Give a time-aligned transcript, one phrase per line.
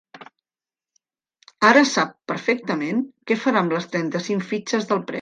[1.69, 5.09] Ara sap perfectament què farà amb les trenta-cinc fitxes del premi.